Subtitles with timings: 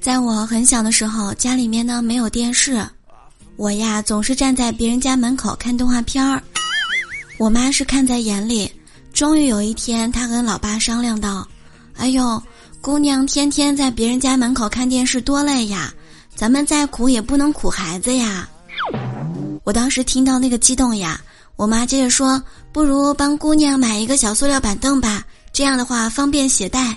[0.00, 2.84] 在我很小的时候，家里面呢没有电视。
[3.56, 6.42] 我呀总是站在别人家门口看动画片儿。
[7.38, 8.70] 我妈是看在眼里，
[9.12, 11.46] 终于有一天她跟老爸商量道：
[11.96, 12.42] 哎呦，
[12.80, 15.92] 姑娘天天在别人家门口看电视，多累呀！
[16.34, 18.48] 咱们再苦也不能苦孩子呀。
[19.64, 21.20] 我当时听到那个激动呀，
[21.56, 22.40] 我妈接着说：
[22.72, 26.96] 不如帮姑娘买一个小塑料板凳吧，这样的话方便携带。